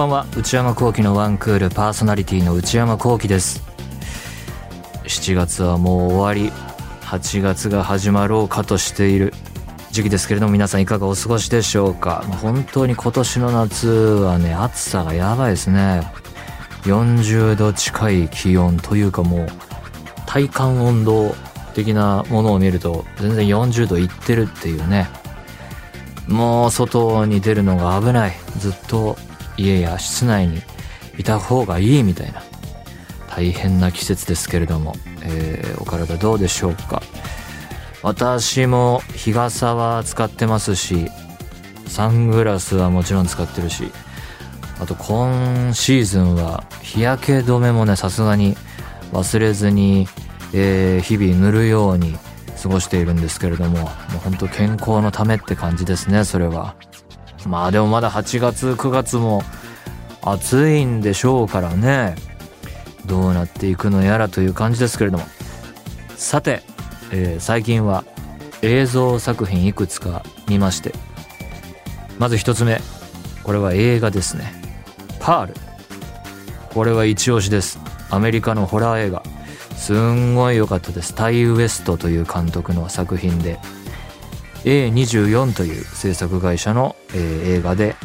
[0.00, 0.26] こんばんは。
[0.34, 3.62] 内山聖輝のワンクールパーソナリティの内山聖輝です。
[5.04, 6.50] 7月はもう終わり。
[7.02, 9.34] 8月が始まろうかとしている
[9.90, 12.24] 時期ですけれども皆さんいかがお過ごしでしょうか？
[12.40, 16.10] 本当に今年の夏はね暑さがやばいですね。
[16.84, 19.48] 40度近い気温というかもう
[20.24, 21.34] 体感温度
[21.74, 25.10] 的なものを見ると全然40度いってるっていうね。
[26.26, 28.32] もう外に出るのが危ない。
[28.56, 29.18] ずっと
[29.60, 30.62] 家や室内に
[31.18, 32.42] いた方がいいみたいな。
[33.28, 37.02] 大変な季節ですけれども、えー、お体どうでしょうか。
[38.02, 41.10] 私も日傘は使ってますし
[41.86, 43.92] サングラスはもちろん使ってるし
[44.80, 48.56] あと今シーズンは日焼け止めもねさすがに
[49.12, 50.06] 忘れずに、
[50.54, 52.16] えー、日々塗るように
[52.62, 56.76] 過ごしているんですけれどももうほんと健康のためって感じですねそれは。
[57.46, 59.42] まあでもまだ8月9月も
[60.22, 62.14] 暑いんでしょうからね。
[63.06, 65.24] どうなっていくのやらという感じですけれども。
[66.16, 66.62] さて、
[67.12, 68.04] えー、最近は
[68.62, 70.94] 映像作品いくつか見まして。
[72.18, 72.80] まず一つ目
[73.42, 74.52] これは映画ですね。
[75.18, 75.54] パール。
[76.74, 77.80] これは一押しです。
[78.10, 79.22] アメリカのホラー映画。
[79.76, 81.14] すんごい良かったです。
[81.14, 83.58] タイ・ウエストという監督の作品で。
[84.64, 87.96] A24 という制作会社の、えー、映画で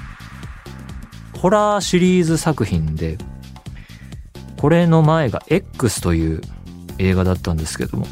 [1.38, 3.18] ホラーシリーズ作品で
[4.58, 6.42] これの前が X という
[6.98, 8.08] 映画だったんですけども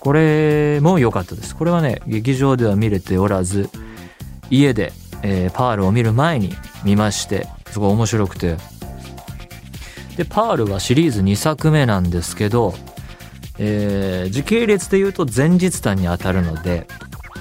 [0.00, 1.54] これも良かったです。
[1.54, 3.68] これはね劇場では見れておらず
[4.48, 6.54] 家で、えー、パールを見る前に
[6.84, 8.56] 見ましてすごい面白くて。
[10.16, 12.74] でパールはシリーズ2作目なんですけど、
[13.58, 16.86] えー、時系列で言うと前日談に当たるので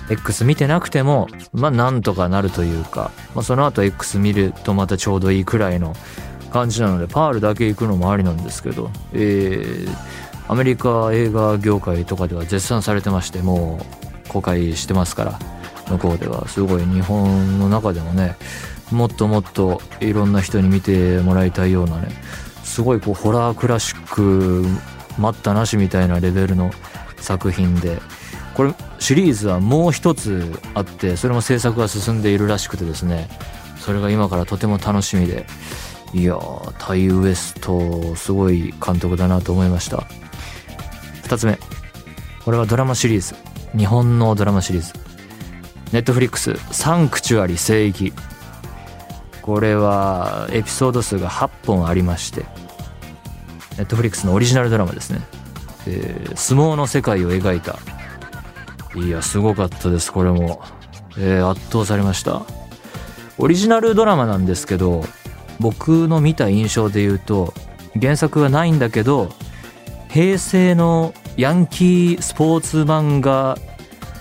[0.10, 5.96] X 見てなくても、まあなんとかなるというか、まあその後 X 見るとまたちょうどいいくらいの
[6.52, 13.80] 感じなので、パールだけ行くのもありなんですけど、えー、アメリカ映画業界とかでは絶賛されてまして、も
[14.26, 15.40] う公開してますから、
[15.90, 18.36] 向こうではすごい日本の中でもね、
[18.92, 22.10] もっともっといろんな人に見てもらいたいようなね、
[22.64, 24.66] すごいこうホラークラシック
[25.20, 26.72] 待ったなしみたいなレベルの
[27.18, 28.00] 作品で、
[28.60, 33.30] これシリーズはもう一つあってそれも制作が進んでいるらしくてですね
[33.78, 35.46] それが今からとても楽しみで。
[36.12, 40.00] いやータイウエストすごい監督だなと思いました。
[41.24, 41.58] 2つ目。
[42.44, 43.34] これはドラマシリーズ。
[43.78, 44.92] 日本のドラマシリーズ。
[45.94, 46.56] ネットフリックス。
[46.74, 48.12] サンクチュアリ聖域。
[49.42, 52.42] これはエピソード数が8本ありまして。
[53.78, 55.22] ネットフリックスのオリジナルドラマですね、
[55.88, 57.80] えー、相撲の世界を描いた。
[58.96, 60.62] いや、すごかったです、これも。
[61.18, 62.44] えー、圧倒されました。
[63.38, 65.04] オリジナルドラマなんですけど、
[65.60, 67.54] 僕の見た印象で言うと、
[68.00, 69.30] 原作はないんだけど、
[70.10, 73.58] 平成のヤンキースポーツ漫画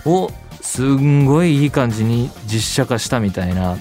[0.05, 0.29] を
[0.61, 3.77] すんごいいい感じに実写化したみたいな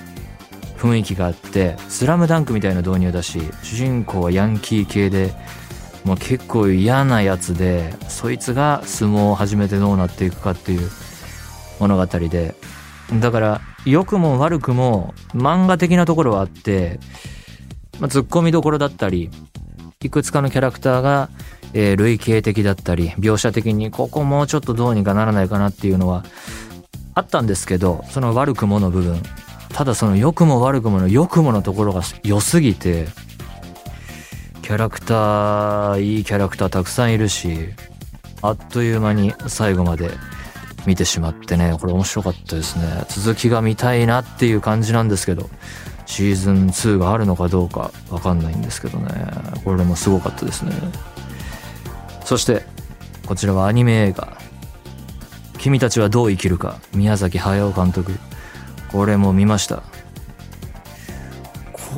[0.79, 5.35] 雰囲気があって「スラムダンクみたいな導入だし主人公はヤンキー系で
[6.09, 10.91] もう結構嫌なやつでそいつが相撲を始めてどうなっていくかっていう
[11.81, 12.55] 物語で。
[13.21, 16.99] だから良くも悪くも漫画的なところはあって、
[18.01, 19.31] まあ、ツッコミどころだったり
[20.03, 21.29] いくつかのキャラクターが、
[21.75, 26.25] えー、類型的だったり描写的にここもうちょっとどうにかならないかなっていうのは
[27.15, 29.23] あったんですけどその悪くもの部分。
[29.75, 33.07] ただその良くも悪くもの良くものところが良すぎて
[34.69, 37.71] キャラクターいいキャラクターたくさんいるし
[38.43, 40.11] あっという間に最後まで
[40.85, 42.85] 見てしまってねこれ面白かったですね。
[43.09, 45.49] 続きが見たいなっていう感じなんですけど
[46.05, 49.09] シーズン2があるのかどうかわかんないんですけどね。
[49.65, 50.73] これもすごかったですね。
[52.27, 52.63] そして
[53.25, 54.37] こちらはアニメ映画
[55.57, 58.19] 「君たちはどう生きるか」宮崎駿監督。
[58.93, 59.83] これも見ました。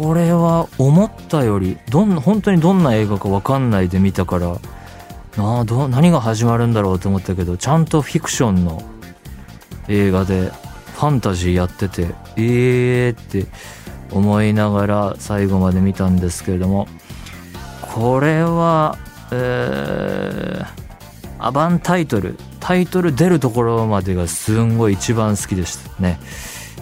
[0.00, 4.58] これは思ったよりどん本当にどんな映画か分かんないで見たから
[5.36, 8.82] なあど何が始まるんだろうと思ったけどちゃんとフィクションの
[9.88, 13.46] 映画でファンタジーやっててええー、って
[14.10, 16.88] 思いながら最後まで見たんですけれども
[17.82, 18.96] これは
[19.32, 20.66] えー、
[21.38, 26.18] アバンタイトルタイトル出るところまでがすんごい一番好きでしたね。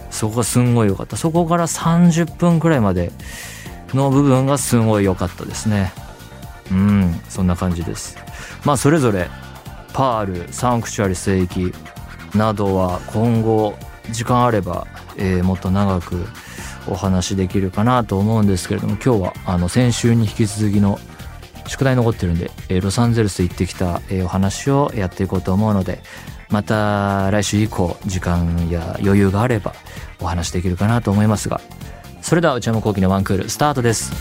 [0.09, 1.17] そこがすんごい良かった。
[1.17, 3.11] そこから30分くらいまで
[3.93, 5.93] の部分がすごい良かったですね。
[6.71, 8.17] うんそんな感じです。
[8.65, 9.29] まあそれぞれ
[9.93, 11.73] パールサンクチュアリ聖域
[12.35, 13.75] などは今後
[14.11, 16.25] 時間あれば、えー、もっと長く
[16.87, 20.99] お話できるかなと思うんですけれども今日はあの先週に引き続きの
[21.67, 26.01] 宿題残ってるんで、えー、ロサンゼルス行ってきた、えー、お話をやっていこうと思うので
[26.49, 29.73] また来週以降時間や余裕があれば
[30.19, 31.61] お話できるかなと思いますが
[32.21, 34.11] それでは内山昂輝のワンクールスタートです。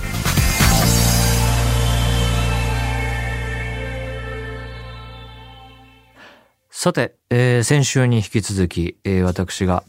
[6.71, 9.83] さて、えー、先週に引き続き、えー、私が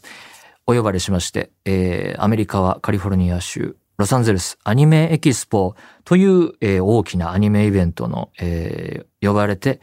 [0.65, 9.81] お呼ばれしまして、えー、アメリカはカリフォルニア州ロサンゼルスアニメエキスポという、えー、大きなアニメイベントの、えー、呼ばれて、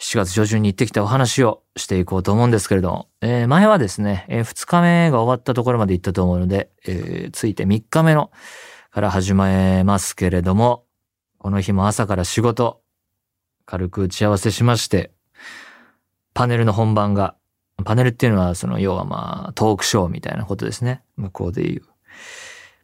[0.00, 8.30] 7月上旬に行ってきたお話をしていこうと思うんですけれども、えー、前はですね、えー、2日目が終わったところまで行ったと思うので、えー、ついて3日目の
[8.90, 10.84] から始めますけれども、
[11.36, 12.80] この日も朝から仕事、
[13.66, 15.12] 軽く打ち合わせしまして、
[16.32, 17.36] パネルの本番が、
[17.84, 21.02] パネルっていうのはその要はまあトークショーみたいなことですね。
[21.16, 21.82] 向こうで言う。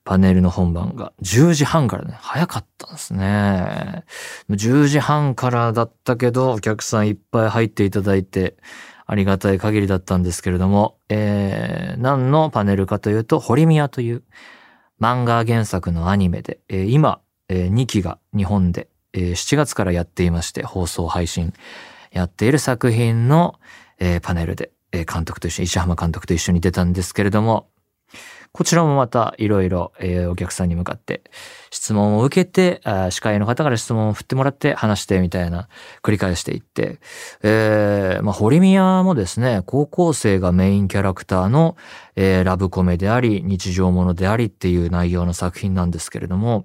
[0.06, 4.04] パネルの本番が10時半からね、早かったんですね。
[4.48, 8.56] 10時半からだったけど、お客さんいっぱい入っていただいて、
[9.04, 14.22] ありがたい限りだったんですけれども、えー、何のパネルかというと、ホリミアという
[15.00, 21.52] 漫画原作のアニメで、えー、今、えー、2期が日本で、えー、7月からやっていまして、放送配信
[22.12, 23.58] やっている作品の、
[23.98, 27.70] えー、パネルで、えー、監督と一緒に、石浜監督と一緒に出たんですけれども、
[28.56, 29.92] こちらもまたいろいろ
[30.30, 31.20] お客さんに向かって
[31.70, 32.80] 質問を受けて、
[33.10, 35.68] 司会の方から質問を振ってもらって話してみたいな
[36.02, 36.98] 繰り返していって、
[37.42, 41.76] えー、まあ、堀宮もですね、高校生がメインキャラクターの、
[42.14, 46.64] えー、ラブコメであり、日常ものでありっていう内容の作品なんですけれども、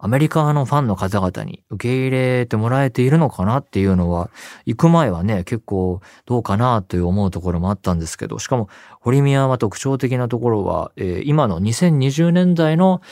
[0.00, 4.30] アメリカのファンの方々に受け入れてもらえているのかなっていうのは、
[4.64, 8.68] 行く前はね、結構どうかなという思うところもあったんですけど、しかも、
[9.00, 13.02] 堀宮は特徴的なところは、えー、今の2020年代の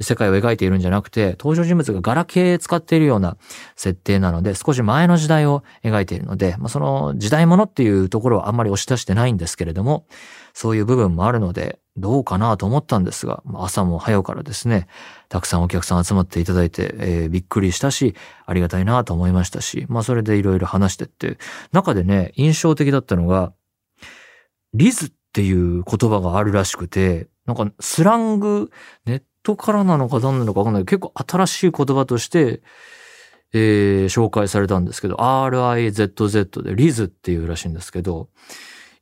[0.00, 3.36] 世界を描いているんじゃなくて、登場人物がガラケー使っているような
[3.76, 10.06] 設定なので、少し前の時代を描いているので、まあ、その時代物っていうところはあんまり押し出してないんですけれども、
[10.52, 14.86] そういう部分もあるので、どうかなと思ったんですが、朝も早からですね、
[15.28, 18.14] たくさんお客さん集まっていただいて、えー、びっくりしたし、
[18.44, 21.38] ありがたいなと思いましたし、まあそれでいろいろ話してって、
[21.72, 23.52] 中でね、印象的だったのが、
[24.74, 28.70] リズっていう言葉があるらしくて、なんかスラング、
[29.06, 32.62] ネットからなのか何なのかわかんないけど、結構新しい言葉として、
[33.52, 38.28] えー、紹介されたんですけど、RIZZ でリズっていうらしいんですけど、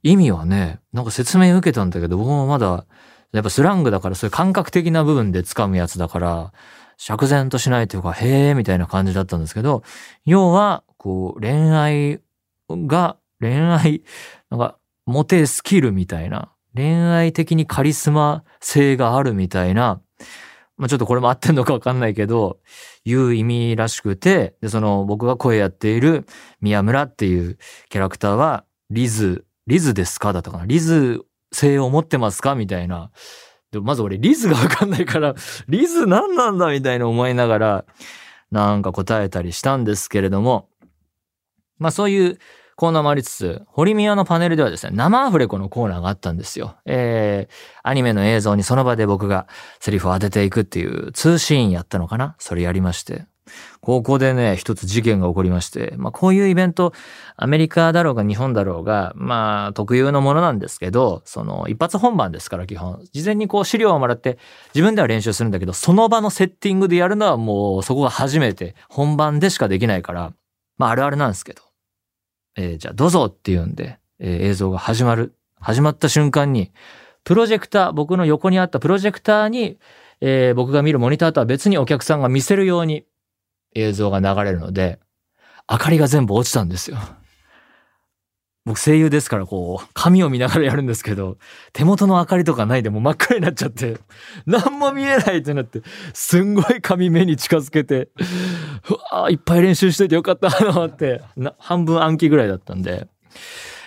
[0.03, 2.85] 意味はね、なんか説明受けたんだけど、僕もまだ、
[3.33, 6.53] やっぱスラングだからそういう感覚的な部分で掴むやつだから、
[6.99, 9.83] 釈然としないというか、へーみたいな感じだったんですけど、
[10.27, 12.21] 要は、こう、恋愛
[12.69, 14.03] が、恋愛、
[14.51, 14.77] なんか、
[15.07, 20.01] モテスキルみたいな、恋愛的にカリスマ性があるみたいな、
[20.77, 22.59] まあ、ちょっとこれも合ってんのかわかんないけど、
[23.05, 26.27] いう意味らしくて、で、その僕が声やっている
[26.61, 27.59] 宮村っていう
[27.91, 30.33] キャラクターは、リズリズですか？
[30.33, 30.67] だったかな？
[30.67, 32.55] リズ性を持ってますか？
[32.55, 33.11] みたいな。
[33.71, 35.35] でまず俺リズがわかんないから、
[35.69, 36.71] リズ何なんだ？
[36.71, 37.85] みたいな思いながら、
[38.51, 40.69] なんか答えたりしたんですけれども、
[41.79, 42.39] まあそういう
[42.77, 46.77] コーナーもありつつ、堀宮のパネルではですね、生アフレコのコーナーがあったんですよ。
[46.87, 49.47] えー、アニメの映像にその場で僕が
[49.81, 52.35] セリフを当てていくっていう通信やったのかな？
[52.39, 53.27] それやりまして。
[53.83, 56.95] ここでね、一つ事件が起こりまして、まあこういうイベント、
[57.37, 63.05] アメリカだろうが日本だろうが、まあ特有のものなんですけど、その一発本番ですから基本。
[63.13, 64.39] 事前にこう資料をもらって
[64.75, 70.33] 自分では練習するんだけど、その場のセッティングでやるのはもうそこが初めて、本番でしかできないから、
[70.79, 71.63] まああるあるなんですけど。
[72.57, 75.35] えー、じゃあどうぞって言うんで、えー、映像が始まる。
[75.61, 76.73] 始まった瞬間に、
[77.25, 79.79] プロジェクター、僕の横にあったプロジェクターに、
[80.21, 83.05] えー、僕が見るモニターとは別にお客さんが見せるように
[83.75, 84.99] 映像が流れるので、
[85.71, 86.99] 明かりが全部落ちたんですよ。
[88.65, 91.37] 僕声優ですからこう、紙を見ながらやるんですけど、
[91.75, 93.99] 手元の明かりとかないでもう真っ赤になっちゃって、
[94.47, 95.83] 何も見えないってなって、
[96.15, 98.09] すんごい紙目に近づけて、
[98.89, 101.21] うわいっぱい練習しといてよかったと思って、
[101.59, 103.07] 半分暗記ぐらいだったんで、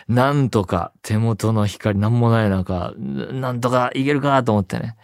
[0.08, 4.96] なんとか手元の光なんもない中、なんとかいけるかと思ってね。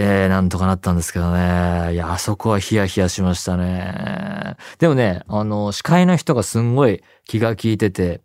[0.00, 1.92] えー、なんとかなったんですけどね。
[1.92, 4.54] いや、あそこはヒヤヒヤしましたね。
[4.78, 8.20] でもね、あの、司会の人がすんごい気が利いてて、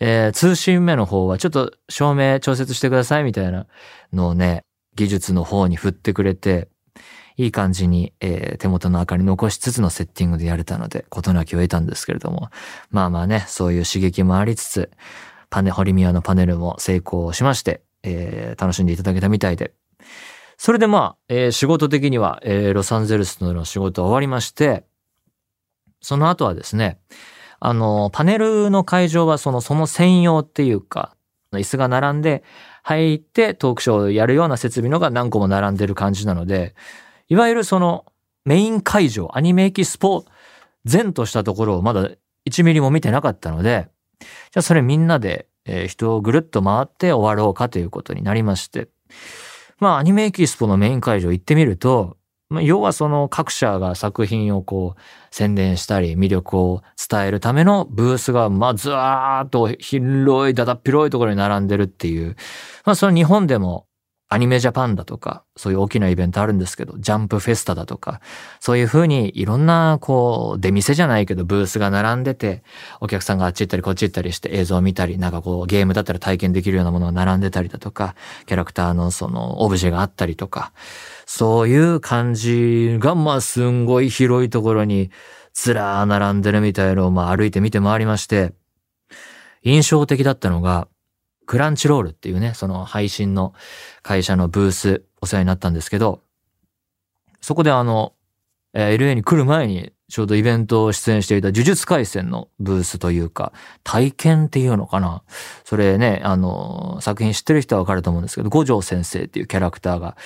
[0.00, 3.66] えー、通信目の方はちょっと照明調節してくださいみたいな
[4.12, 4.64] のをね、
[4.94, 6.68] 技術の方に振ってくれて、
[7.36, 12.50] いい感じに、えー、手元の明かり残しつつのセッティングでやれたので、事なきを得たんですけれども、
[12.90, 14.90] まあまあね、そういう刺激もありつつ、
[15.48, 19.72] パネ、ホリミアのパネルも成功しまして、えー、楽しんでいただけたみたいで、
[20.56, 24.84] それでまあ、えー仕事的には、えーロサンゼルスの仕事は終わりまして、
[26.00, 26.98] その後はですね、
[27.60, 31.14] あの、パネルの会場はその、その専用っていうか、
[31.52, 32.42] 椅子が並んで
[32.82, 36.74] 入ってトークショーをやるような設備のが何個も並んでる感じなので、
[37.28, 38.04] いわゆるその
[38.44, 40.24] メイン会場、アニメエキスポ
[40.90, 42.08] 前としたところをまだ
[42.48, 43.88] 1ミリも見てなかったので、
[44.20, 48.88] じゃあそれみんなで、えー人をぐるっと回って終わろうかということになりまして。
[49.78, 52.17] まあアニメエキスポのメイン会場行ってみると、
[52.50, 55.00] まあ、要はその各社が作品をこう
[55.30, 62.36] 宣伝したり魅力を伝えるためのブースがまあずわーっと広いだだっ広いところに並んでるっていう。
[62.84, 63.86] まあその日本でも
[64.30, 68.20] アニメジャパンだとか、そういう大きなイベントあるんですけど、ジャンプフェスタだとか、
[68.60, 72.62] そういう風にいろんなこう出店じゃないけどブースが並んでて、
[73.00, 78.14] お客さんがあっち行ったりこっち行ったりして映像を見たり、なんかこうゲームだったら体験できるようなものが並んでたりだとか、
[78.44, 80.72] キャラクターのそのオブジェがあったりとか、
[81.30, 85.10] そういう感じがまあすんごい広いところに
[85.52, 88.54] ずらー並んでるみたいのをまあ歩いて見て回りまして、
[89.62, 90.88] 印象的だったのが、
[91.44, 93.52] クランチロールっていうね、その配信の
[94.00, 96.22] 会社のブースお世話になったんですけど、
[97.42, 98.14] そこであの、
[98.72, 103.52] えー LA に来る前にちょうどイベントを出演していた呪術廻戦のブースというか、
[103.84, 105.22] 体験っていうのかな。
[105.64, 110.16] それね、あの、作品知ってる人はわかると思うんですけど、五条先生っていうキャラクターが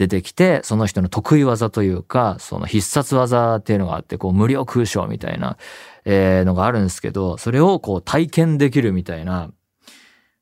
[0.00, 5.58] 出てきて、その人の得意技というか、その必殺技っていうのがあって、こう無料空想みたいな、
[6.06, 9.50] えのがあるんですけど、それをこう体験できるみたいな、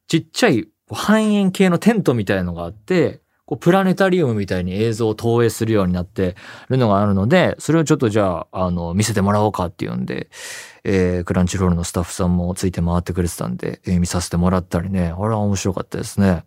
[0.07, 6.37] ちっちゃい半円形のテントみたいのがあって、こうプラネタリウムみたいに映像を投影するようになって
[6.69, 10.29] るのがあるので、それをちょっとじゃあ、あの、見せてもらおうかっていうんで、
[10.85, 16.45] えークランチロールのスタッフさんもついて回ってくれてたんで、えー見させてもらったりね、あれは面白かったですね。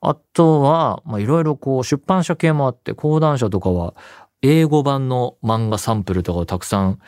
[0.00, 3.94] あとは、ま、いろいろこう、出版社系もあって、講談社とかは、
[4.42, 6.98] 英語版の漫画サンプルとかをたくさん、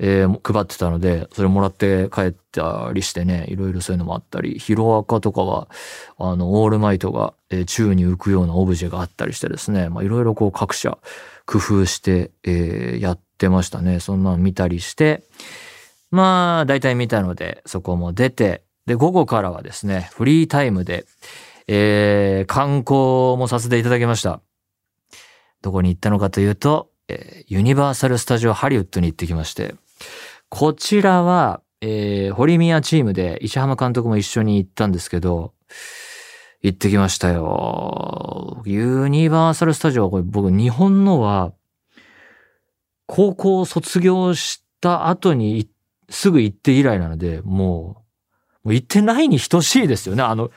[0.00, 5.68] えー配ってたので、それもらって帰ったりしてね、いろいろそういうのもあったり、ヒロアカとかは、
[6.18, 10.98] あの、オールマイトが、えー宙に浮くようなオブジェがあったりしてですね、まあ、いろいろこう各社
[11.46, 14.00] 工夫して、えーやってましたね。
[14.00, 15.22] そんなの見たりして、
[16.10, 21.06] まあ、大体見たので、そこも出て、で、午後からはですね、フリータイムで、
[21.66, 24.40] えー観光もさせていただきました。
[25.60, 26.90] どこに行ったのかというと、
[27.46, 29.74] ユニバーサル・スタジオ・ハリウッドに行ってきまして、
[30.48, 35.54] こちらは、えー、堀宮チームで石浜監督も一緒に行ったんですけど、
[36.62, 38.62] 行ってきましたよ。
[38.64, 41.52] ユニバーサル・スタジオはこれ僕日本のは、
[43.06, 45.70] 高校卒業した後に
[46.10, 48.04] すぐ行って以来なので、も
[48.64, 50.22] う、もう行ってないに等しいですよね。
[50.22, 50.50] あの、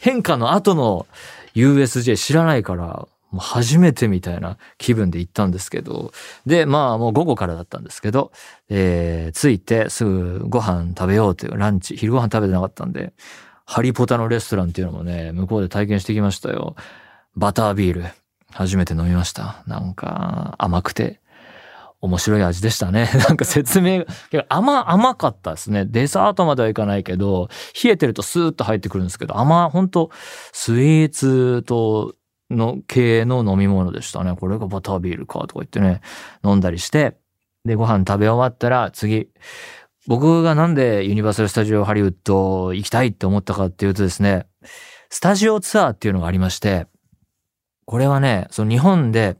[0.00, 1.06] 変化の後の
[1.54, 6.12] USJ 知らないから、もう初めてみたいな気分で行ったんですけど、
[6.46, 8.32] で、まあもう午後からだったんですけど、
[8.68, 13.12] えー、着いてすぐご飯食べようというランチ、昼ご飯食べてなかったんで、
[13.66, 16.76] ハリポタのレストランっていうのもね、向こうで体験してきましたよ。
[17.36, 18.04] バタービール、
[18.50, 19.62] 初めて飲みました。
[19.66, 21.20] なんか甘くて、
[22.00, 23.10] 面白い味でしたね。
[23.28, 25.84] なんか説明が、甘、甘かったですね。
[25.86, 27.48] デザートまではいかないけど、
[27.82, 30.10] 冷えてるとスーッと入ってくるんですけど、甘、本当
[30.52, 32.14] スイーツと、
[32.50, 34.36] の系の飲み物でしたね。
[34.36, 36.00] これがバタービールかとか言ってね、
[36.44, 37.16] 飲んだりして、
[37.64, 39.28] で、ご飯食べ終わったら次、
[40.06, 44.46] 僕がなんでユニバーサル・スタジオ・ハリウッド行きたいって思ったかっていうとですね、
[45.10, 46.86] スタジオツアーっていうのがありまして、
[47.84, 49.36] これはね、その日本で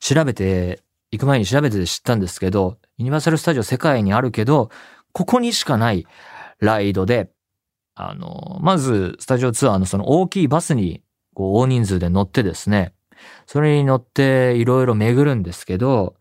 [0.00, 4.70] 調べて、行く前に調べて知ったんですけど、ユニバーサル・スタジオ世界にあるけど、
[5.12, 6.06] ここにしかない
[6.60, 7.30] ライドで、
[7.94, 11.02] あの、まず、スタジオツアーのその大きいバスに、
[11.36, 12.94] こう、大人数で乗ってですね、
[13.46, 16.16] それに乗っていろいろ巡るんですけど、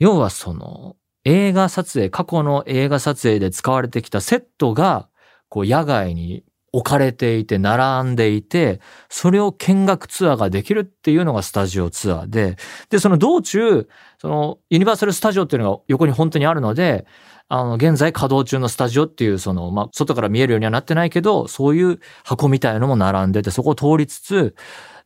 [0.00, 5.08] 要はその、映画撮影、過去の映画撮影で使われてきたセットが、
[5.48, 12.56] こう、野外に置かれていて、並んでいて、それを見学ツアーができるっていうのがスタジオツアーで、
[12.88, 13.88] で、その道中、
[14.18, 17.06] その、ユニバーサルスタジオっていうのが横に本当にあるので、
[17.52, 24.54] あの、現在稼働中のスタジオっていう、その、まあ、外から見えるようにはなってないけど、そういう箱みたいのも並んでて、そこを通りつつ、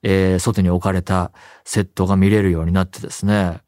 [0.02, 1.32] えー外に置かれた
[1.64, 3.62] セットが見れるようになってですね。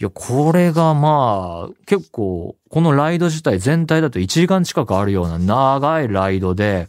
[0.00, 6.88] いや、これがまあ、結構、このライド自体全体だと1時間近くあるような長いライドで、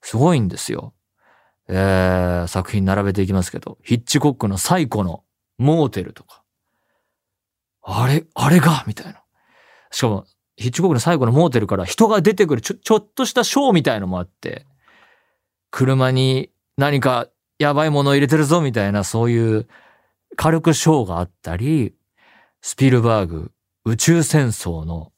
[0.00, 0.94] すごいんですよ。
[1.68, 5.24] えー作品並べていきますけど、ヒッチコックの最古の
[5.58, 6.42] モーテルとか。
[7.82, 9.22] あれ、あれがみたいな。
[9.90, 10.24] しかも、
[10.58, 14.66] ヒッチコックの最後のモーテルから人が出てくるちょ、ちょっとしたショーみたいのもあって、
[15.70, 17.28] 車に何か
[17.60, 19.68] やばいものを入れてるぞみたいな、そういう
[20.36, 21.94] 軽くショーがあったり、
[22.60, 23.52] スピルバーグ、
[23.84, 25.12] 宇宙戦争の、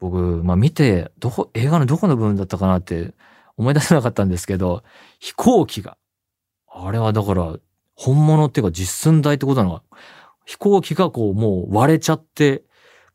[0.00, 3.14] 僕、まあ見て、どこ、映画のどこの部分だったかなって
[3.56, 4.82] 思い出せなかったんですけど、
[5.20, 5.96] 飛行機が、
[6.68, 7.56] あれはだから、
[7.94, 9.84] 本物っていうか実寸大ってことなのか。
[10.44, 12.64] 飛行機がこうもう割れちゃって、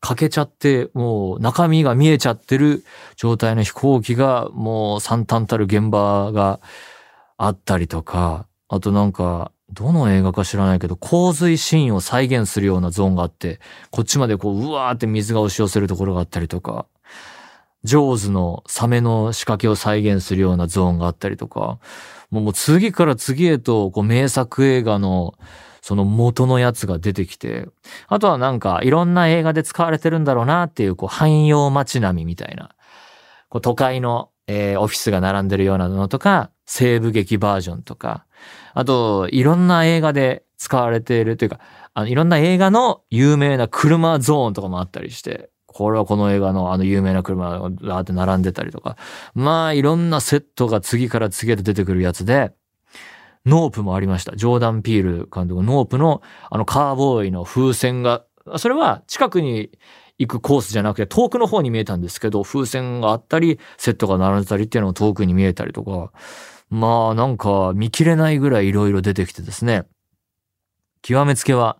[0.05, 2.83] 欠けちゃって、もう中身が見えちゃってる
[3.15, 6.59] 状態の飛行機がもう惨憺たる現場が
[7.37, 13.59] あったりとか、あとなんか、どの映画か知らないけど、洪水シーンを再現するようなゾーンがあって、
[13.89, 16.85] こっちまでこう、うわーって水が押し寄せるところがあったりとか、
[17.83, 21.79] ジョーズのサメの仕掛けを再現するようなゾーンがあったりとか、
[22.29, 25.33] もう次から次へとこう名作映画の
[25.85, 27.67] その元のやつが出てきて、
[28.07, 32.75] あとはなんかいろんな映画で使われてるんだろうなっていうこう汎用街並みみたいな、
[33.49, 38.25] こう都会の、えー、オフィスが並んでるようなのとか、西部劇バージョンとか、
[38.73, 41.59] あと、いろんな映画で使われているというか、
[41.93, 48.97] あの、いろんな映画の有名な車ゾーンとかもあったりして、これはこの映画のあの有名な車がーって並んでたりとか、
[49.35, 52.53] まあいろんなセットが次から次へと出てくるやつで、
[53.45, 54.35] ノープもありました。
[54.35, 58.25] ジョーダン・ピール監督、ノープのあのカウボーイの風船が、
[58.57, 59.71] それは近くに
[60.17, 66.11] 行くコースじゃなくて遠くの方に見えたんですけど、風船があったり、セットが並んでたりっていうのも遠くに見えたりとか、
[66.69, 69.85] まあなんか見切れないぐらい色々出てきてですね。
[71.01, 71.77] 極めつけは、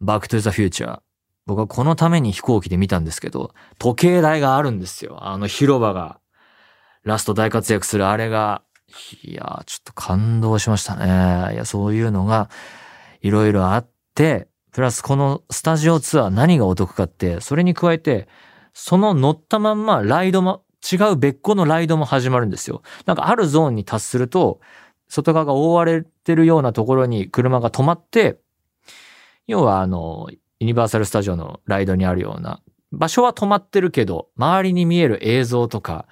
[0.00, 1.00] バックトゥザフューチャー。
[1.46, 5.18] 僕はこのために飛行機で見たんですけど、時計台があるんですよ。
[5.20, 6.20] あの広場が。
[7.04, 8.62] ラスト大活躍するあれが
[9.22, 11.54] いやちょっと感動しましたね。
[11.54, 12.50] いや、そういうのが
[13.20, 18.28] いろいろあって、プラスこのスタジオツアー何がお得かって、それに加えて、
[18.72, 22.82] その乗ったまんまライドも、違う別個のライドも始まるんですよ。
[23.06, 24.60] なんかあるゾーンに達すると、
[25.08, 28.38] 外側が覆われてるようなところに車が止まって、
[29.46, 30.28] 要はあの、
[30.60, 32.60] ユニバーサルスタジオのライドにあるような、
[32.92, 36.06] 場所は止まってるけど、周りに見える映像とか、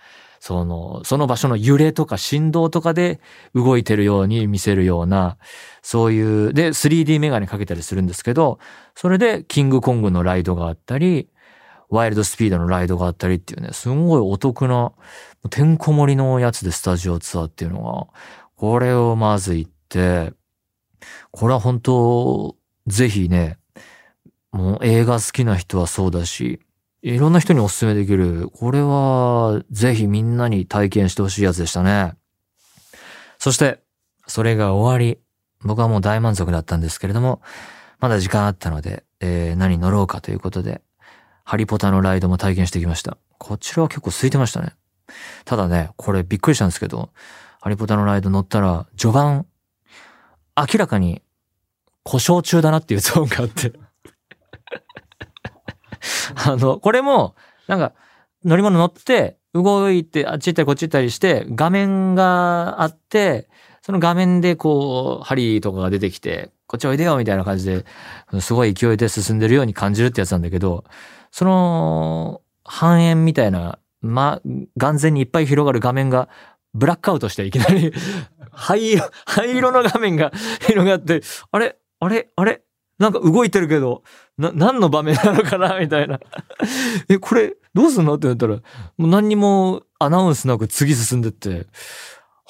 [0.47, 3.19] その、その場所の揺れとか振動とかで
[3.55, 5.39] 動いてるように見せるような、
[5.81, 8.59] そういう、で、3D メガネかけたりするんですけど、
[8.95, 11.31] それでキングコングのライドがあったり、
[11.89, 14.93] ワイルドスピードのライドがあったりっていうね、すごいお得な、
[15.49, 18.21] てんこ盛りのやつでスタジオツアーっていうのが、
[18.55, 20.35] これをまず行って、
[21.31, 22.55] これは本当、
[22.87, 23.57] ぜひね、
[24.53, 26.61] もう映画好きな人はそうだし、
[27.05, 28.49] いろんな人にお勧めできる。
[28.49, 32.15] これは、ぜひみんなに体験してほしいやつでしたね。
[33.39, 33.83] そして、
[34.27, 35.21] それが終わり、
[35.61, 37.43] 僕はもう大満足だったんですけれども、
[38.01, 40.81] まだ時間あったので、えー、何乗ろうかということで、
[41.45, 43.19] ハリポタのライドも体験してきました。
[43.37, 44.73] こちらは結構空いてましたね。
[45.45, 47.11] ただね、これびっくりしたんですけど、
[47.61, 49.45] ハリポタのライド乗ったら、序盤、
[50.57, 51.21] 明らかに
[52.03, 53.75] 故障中だなっていうゾーンがあって
[56.47, 57.35] あの、これも、
[57.67, 57.93] なんか、
[58.45, 63.49] 乗り物乗って、動いて、あっち行ったりこっち行ったりして、画面があって、
[63.83, 67.85] その画面でこう、針とかが出てきて、こっちおいでよみたいな感じで、
[68.41, 70.85] すごい勢いで進んでるように感じるってやつなんだけど、
[71.31, 74.41] その、半円みたいな、ま、
[74.77, 76.29] 眼前にいっぱい広がる画面が、
[76.75, 77.93] ブラックアウトしていきなり
[78.51, 80.33] 灰色、灰色の画面が
[80.67, 82.63] 広がって、あれあれあれ
[82.99, 84.03] なんか動いてるけど、
[84.39, 85.79] な、何の場面なのかな？
[85.81, 86.21] みたいな。
[87.09, 88.15] え、これ、どうすんの？
[88.15, 88.61] って言ったら、も
[88.99, 91.67] う何にもアナウンスなく次進んでって、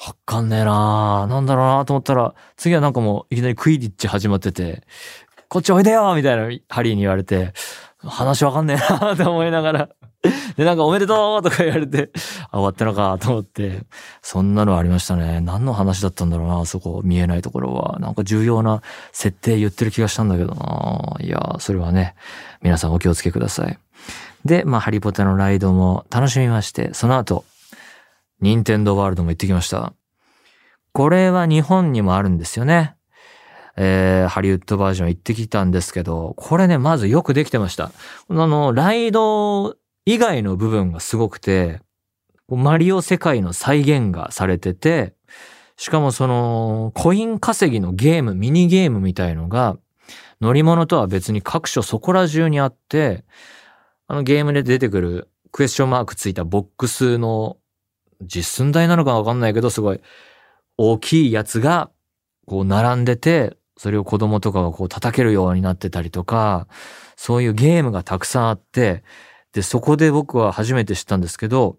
[0.05, 4.83] わかんねえななんだろうなと思ったら、次はなんかもういきなりクイディッチ始まってて、
[5.47, 6.13] こっちおいでよ！
[6.15, 7.53] みたいなハリーに言われて、
[8.03, 9.89] 話わかんねえなと思いながら。
[10.57, 12.11] で、なんかおめでとうとか言われて、
[12.51, 13.83] あ、終わったのかと思って、
[14.21, 15.41] そんなのありましたね。
[15.41, 17.99] 何の話だったんだろうな、そこ見えないところは。
[17.99, 21.17] なんか重要な設定言ってる気がしたんだけどな。
[21.19, 22.15] いや、それはね、
[22.61, 23.77] 皆さんお気をつけください。
[24.45, 27.45] で、まあ、ハリポタのライドも楽しみまして、その後、
[28.41, 29.93] ニンテンドーワールドも行ってきました。
[30.93, 32.95] これは日本にもあるんですよね。
[33.77, 37.91] えー、ハリウッドバージョン行ってきたんですけど、これね、まずよくできてました。
[38.29, 41.81] あの、ライド以外の部分がすごくて、
[42.47, 45.15] マリオ世界の再現がされてて、
[45.77, 49.77] しかもその、コイン稼ぎのゲーム、ミニゲームみたいのが、
[50.41, 53.25] 乗り物とは別に各所そこら中にあって、
[54.07, 57.57] あのゲームで出てくるクエスチョンマークついたボックスの
[58.21, 60.01] 実寸大なのかわかんないけど、すごい
[60.77, 61.89] 大きいやつが
[62.45, 66.67] こう並んでて、それを子供とかがこう叩けるようになってたりとか、
[67.15, 69.03] そういうゲームがたくさんあって、
[69.55, 71.77] で、そこで僕は初めて知ったんですけど、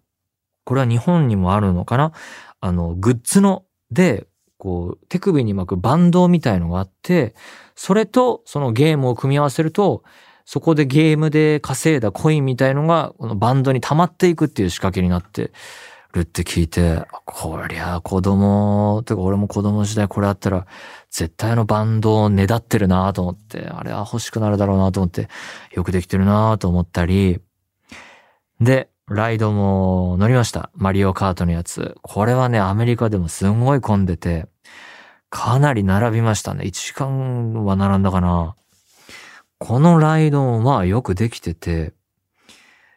[0.65, 2.11] これは日本にもあるのかな？
[2.59, 4.25] あの、グッズの、で、
[4.57, 7.35] こう、手首に巻くバンドみたいのがあって、
[7.75, 10.01] それとそのゲームを組み合わせると、
[10.43, 15.51] そこでゲームで稼いだコインみたいのが、このバンドに溜まっていくっていう仕掛けになって
[16.13, 20.65] るって聞いて、こりゃ子供、てか俺も子供時代これあったら、
[21.11, 25.29] 絶対あのバンドをねだってるなと思って、あれは欲しくなるだろうなと思って、
[25.73, 27.39] よくできてるなと思ったり、
[28.59, 30.69] で、ライドも乗りました。
[30.75, 31.95] マリオカートのやつ。
[32.01, 34.47] これはね、アメリカでもすごい混んでて、
[35.29, 36.65] かなり並びましたね。
[36.65, 38.55] 1時間は並んだかな。
[39.59, 41.93] このライドもまあよくできてて、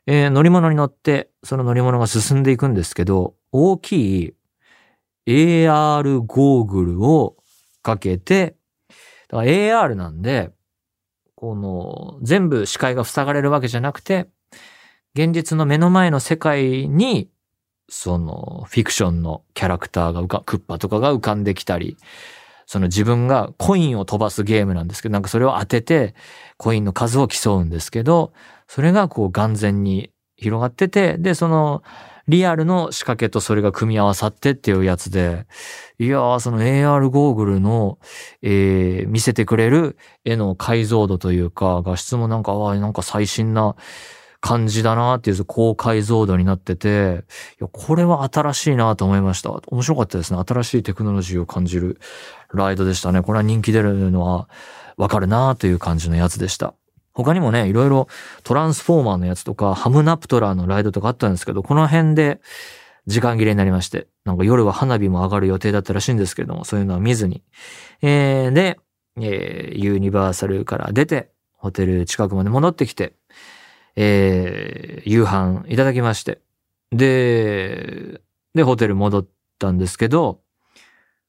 [0.07, 4.35] えー、乗り物に乗って、その乗り物が進んでいくんですけど、大きい
[5.27, 7.37] AR ゴーグルを
[7.83, 8.57] かけて、
[9.31, 10.51] AR なんで、
[11.35, 14.29] この、全部視界が塞がれるわけじゃなくて、
[15.15, 17.31] 現実の目の前の世界に、
[17.89, 21.97] その、フィクションのキャラクターが浮か、クッパとかが浮かんできたり、
[22.67, 26.15] その自分がコインを飛ばすゲームなんですけど、なんかそれを当てて、
[26.57, 28.33] コインの数を競うんですけど、
[28.69, 31.83] それがこう眼前に広がってて、で、その、
[32.29, 35.49] リアルの仕掛けとそれが組み合わさってっていうやつで、
[35.99, 37.99] いやー、その AR ゴーグルの、
[38.41, 43.75] えー、見せてくれる絵の解像度というか、画質もなんか、ああ、なんか最新な
[44.41, 47.25] 感じだなっていう高解像度になってて、
[47.61, 49.51] いや、これは新しいなと思いました。
[49.67, 50.43] 面白かったですね。
[50.47, 52.01] 新しいテクノロジーを感じる
[52.53, 53.23] ライドでしたね。
[53.23, 54.49] これは人気出るのは
[54.97, 56.75] わかるなという感じのやつでした。
[57.13, 58.09] 他にもね、いろいろ
[58.45, 62.41] トランスフォーマーのやつとか、ハムナプトラーのライドとかあったんですけど、この辺で
[63.07, 67.43] 時間切れになりまして、なんか夜は花火も上がる予定だったらしいんですけれども、そういうのは見ずに。
[68.01, 68.79] えー、で、
[69.21, 73.15] えー、ユニバーサルから出て、ホテル近くまで戻ってきて、
[74.03, 76.41] えー、夕飯いただきまして。
[76.91, 78.23] で、
[78.55, 79.27] で、ホテル戻っ
[79.59, 80.41] たんですけど、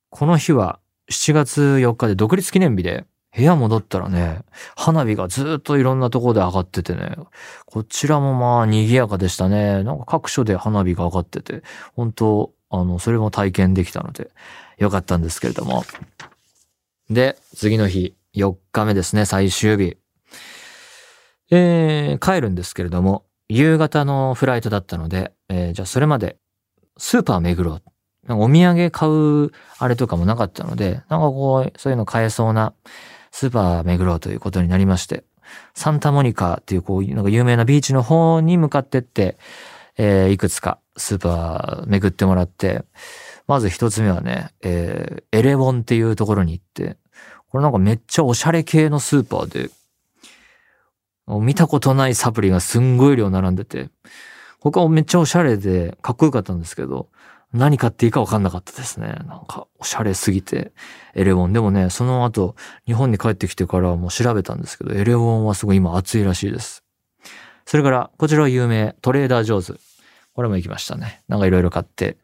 [0.10, 0.80] この日は
[1.10, 3.06] 7月4日で独立記念日で、
[3.36, 4.40] 部屋戻ったらね、
[4.78, 7.18] 花火がずっといろんなところで上がっててね、
[7.66, 9.84] こちらもまあ賑やかでしたね。
[9.84, 14.32] なんか各所で花火が上がってて、本当あの、それも体験できたので、
[14.78, 15.84] よかったんですけれども。
[17.10, 19.98] で、次の日、4日目ですね、最終日。
[21.52, 26.38] えー、帰るんですけれども、夕方のフライトだったので、えー、じゃあそれまで
[26.98, 27.84] スーパー巡ろう。
[28.30, 32.74] お土産買うあれとかもなかったので、なんかこう、そういうの買えそうな
[33.32, 35.24] スーパー巡ろうということになりまして、
[35.74, 39.38] サンタモニカっていうこう、なんか有名なビーチの方に向かってって、
[39.98, 42.84] えー、いくつかスーパー巡ってもらって、
[43.48, 46.98] まず一つ目はね、えー、エレボンっていうところに行って、
[47.50, 49.70] これなんかめっちゃおしゃれ系のスーパーで、
[51.28, 53.90] 見たことないサプリがすんごい量並んでて、
[54.60, 57.10] 他はめっちゃおしゃれでかっこよかったんですけど、
[57.54, 59.08] 何買っていいか分かんなかったですね。
[59.28, 60.72] なんか、おしゃれすぎて、
[61.16, 61.54] エレボン。
[61.54, 62.56] でもね、その後、
[62.86, 66.84] 日本に帰ってきてからもう調べたんですけど、エレボンはすごい今熱いらしいです。
[67.66, 69.80] それから、こちらは有名、トレーダー・ジョーズ。
[70.34, 71.24] これも行きましたね。
[71.28, 72.18] なんかいろいろ買って。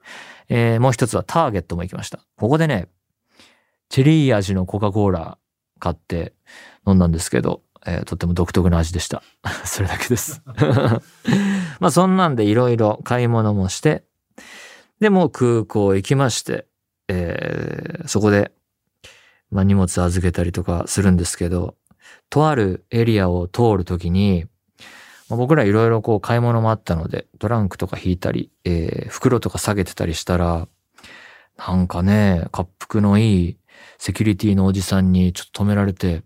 [0.50, 2.20] えー、もう一つはターゲットも行きました。
[2.38, 2.88] ここでね、
[3.90, 5.38] チェリー味のコカ・コーラ
[5.80, 6.34] 買って
[6.88, 9.24] 飲んだんですけど、えー、とっても独特な味でした。
[9.66, 10.42] それだけです
[11.80, 14.04] まあそんなんでいろいろ買い物もして、
[15.00, 16.66] で、も空港行きまして、
[17.08, 18.52] えー、そこで、
[19.52, 21.76] まあ、荷物預けたりとかするんですけど、
[22.30, 24.46] とあるエリアを通るときに、
[25.30, 30.68] まあ、僕らいろいろこう買い物もあったので、トランクとか引いたり、えー、袋とか下げてたりしたら、
[31.58, 33.58] なんかね、滑腹のいい
[33.98, 36.24] セキュリティのおじさんにちょっと止められて、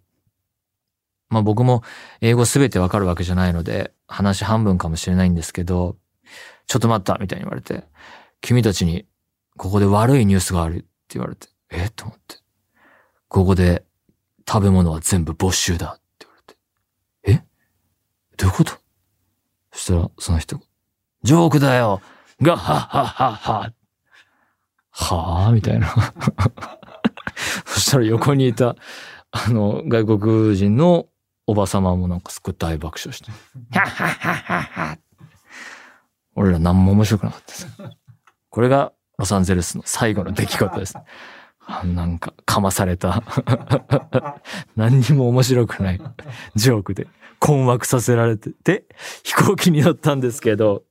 [1.32, 1.82] まあ僕も
[2.20, 5.98] 英語すべてわかるわけじゃないので、話半分かもしれないんですけど、
[6.68, 7.86] ちょっと待ったみたいに言われて、
[8.42, 9.08] 君たちに、
[9.58, 11.90] ここで悪いニュースがあるって言われて、え？
[11.96, 12.38] と思って。
[13.28, 13.84] ここで
[14.48, 16.36] 食べ物は全部没収だって言わ
[17.36, 17.44] れて。
[17.44, 17.46] え？
[18.38, 18.74] どういうこと？
[19.72, 20.64] そしたら、その人が、
[21.24, 22.02] ジョークだよ
[22.42, 23.74] が、はっはっはっは。
[24.92, 25.52] はぁ？
[25.54, 25.94] みたいな。
[27.66, 28.76] そしたら横にいた、
[29.32, 31.08] あの、外国人の
[31.48, 33.32] おばさまもなんかすっごい大爆笑して。
[33.78, 34.98] はっはっはっは。
[36.36, 37.68] 俺ら何も面白くなかったです。
[38.50, 40.96] これがロサンゼルスの最後の出来事です。
[41.86, 43.24] なんか、かまされた
[44.76, 46.02] 何にも面白くない
[46.56, 47.08] ジョークで
[47.40, 48.86] 困惑させられてて、
[49.24, 50.84] 飛行機に乗ったんですけど、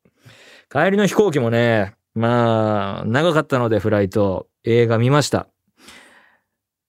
[0.70, 5.48] 帰りの飛行機もね、まあ、長かったのでフライト、映画見ました。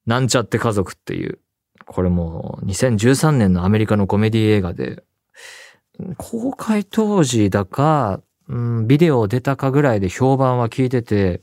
[0.05, 1.39] なんちゃって家族っていう、
[1.91, 5.03] これも2013年のアメリカのコメディ映画で、
[6.15, 11.41] 公開当時だか、うん、ビデオ出たかぐらいで評判は聞いてて、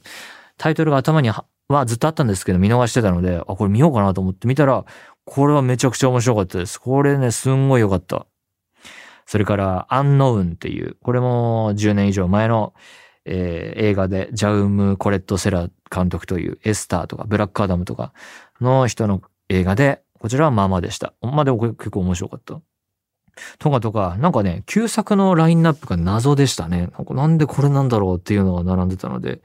[0.57, 1.45] タイトルが頭には
[1.85, 4.87] ずっとあったんですけど見逃してたので、あ、これ見ようかなと思って見たら、
[5.27, 6.81] これはめちゃくちゃ面白かったです。
[6.81, 8.27] これね、すんごい良かった。
[9.27, 12.73] それから、アンノウンっていう、これも10年以上前の、
[13.27, 18.15] えー、映画で、ジャウム・コレット・セラ監督というエスターとかブラックアダムとか
[18.63, 21.15] の人の映画で、こちらはまあまあでした。
[21.21, 22.61] まあでも結構面白かった。
[23.59, 26.89] とかとか、なんかね、旧作のラインナップが謎でしたね。
[26.97, 29.41] なんかなんでこれなんだろうっていうのが並んでたので、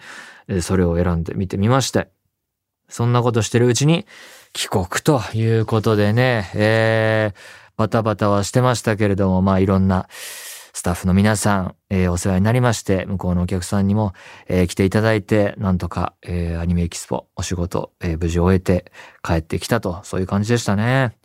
[0.61, 2.07] それを選んで見てみました。
[2.89, 4.05] そんなことしてるうちに
[4.51, 7.37] 帰国ということでね、えー、
[7.77, 10.07] バタバタはしてましたけれども、まあいろんな
[10.75, 14.13] スタッフの皆さん、えー、お世話になりまして、向こうのお客さんにも、
[14.47, 21.15] えー、来ていただいて、なんとか、えー、アニメエキスポ、お仕事、え、無事終えて帰ってきたと、そういう感じでしたね。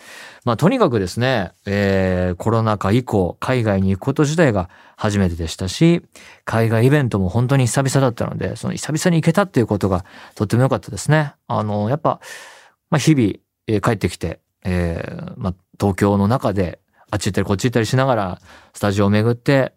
[0.44, 6.02] まあとにかくですね、え、コロナ禍以降、海外に行くこと自体が初めてでしたし、
[6.44, 11.32] 海外イベントも本当に久々だったので、その久々に行けたっていうことがとっても良かったですね。
[11.46, 12.20] あの、やっぱ、
[12.90, 13.32] まあ日々、
[13.66, 15.02] え、帰ってきて、え、
[15.38, 18.40] まあ東京の中であっち行ったりこっち行ったりしながら、
[18.74, 19.72] スタジオを巡って、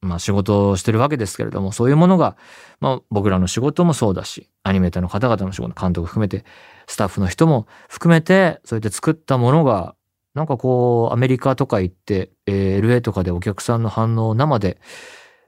[0.00, 2.36] まあ仕事をしてるわけですけれども、そういうものが、
[2.80, 6.44] まあ僕らの仕事もそうだし、アニメーターの方々の仕事、監督含めて、
[6.86, 9.94] スタッフの人も含めて、そうやって作ったものが、
[10.34, 14.78] なんかこう、アメリカとか行って、えー、LA とかでお客さんの反応を生で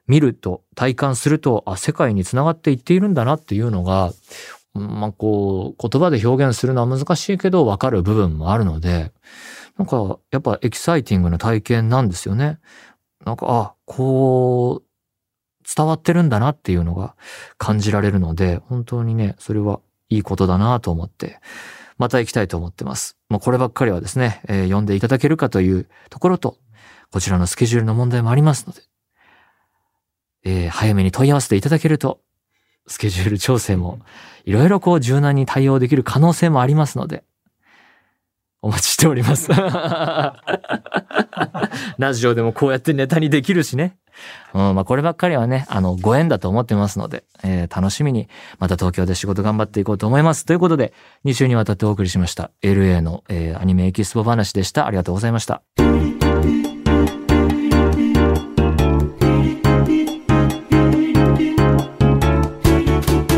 [0.08, 4.12] 見ると、体感すると、あ、世界につながっていっているんだなっていうのが、
[4.74, 9.12] まあこう、言葉で表現するのは難しいけど、わかる部分もあるので、
[9.80, 12.58] なんか、やっぱエキサイティングな体験なんですよね。
[13.24, 17.16] なんか、あ、こう、伝わってるんだなっていうのが
[17.56, 21.40] 感じられるので、本当にね、それはいいことだなと思って、
[21.96, 23.16] また行きたいと思ってます。
[23.30, 26.58] もうこればっかりはですね、えー、読んでいただけるかというところと、
[27.10, 28.82] こちらのスケジュールの問題もありますので、
[30.44, 32.20] えー、早めに問い合わせていただけると、
[32.86, 33.98] スケジュール調整も
[34.44, 37.24] いろいろこう柔軟に対応できる可能性もありますので、
[38.62, 39.48] お待ちしております。
[41.98, 43.96] ラジオでもこうやってネタにできるしね。
[44.52, 50.44] うん、まあこればっかりはね、あの、ご縁だと思ってますので、えー、楽しみに、また東京で仕事頑張っていこうと思います。
[50.44, 50.92] ということで、
[51.24, 52.50] 2週にわたってお送りしました。
[52.62, 54.86] LA の、えー、アニメエキスポ話でした。
[54.86, 55.62] ありがとうございました。